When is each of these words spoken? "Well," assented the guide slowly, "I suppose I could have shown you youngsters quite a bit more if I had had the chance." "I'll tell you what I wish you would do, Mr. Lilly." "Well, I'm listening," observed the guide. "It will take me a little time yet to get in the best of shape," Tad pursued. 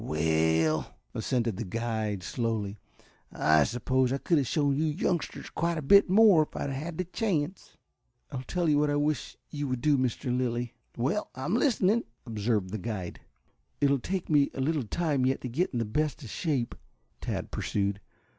"Well," 0.03 0.95
assented 1.13 1.57
the 1.57 1.63
guide 1.63 2.23
slowly, 2.23 2.79
"I 3.31 3.63
suppose 3.65 4.11
I 4.11 4.17
could 4.17 4.39
have 4.39 4.47
shown 4.47 4.75
you 4.75 4.85
youngsters 4.85 5.51
quite 5.51 5.77
a 5.77 5.83
bit 5.83 6.09
more 6.09 6.41
if 6.41 6.55
I 6.55 6.61
had 6.61 6.71
had 6.71 6.97
the 6.97 7.03
chance." 7.05 7.77
"I'll 8.31 8.41
tell 8.41 8.67
you 8.67 8.79
what 8.79 8.89
I 8.89 8.95
wish 8.95 9.37
you 9.51 9.67
would 9.67 9.81
do, 9.81 9.99
Mr. 9.99 10.35
Lilly." 10.35 10.73
"Well, 10.97 11.29
I'm 11.35 11.53
listening," 11.53 12.05
observed 12.25 12.71
the 12.71 12.79
guide. 12.79 13.19
"It 13.79 13.91
will 13.91 13.99
take 13.99 14.27
me 14.27 14.49
a 14.55 14.59
little 14.59 14.87
time 14.87 15.23
yet 15.23 15.41
to 15.41 15.47
get 15.49 15.69
in 15.69 15.77
the 15.77 15.85
best 15.85 16.23
of 16.23 16.31
shape," 16.31 16.73
Tad 17.21 17.51
pursued. 17.51 18.01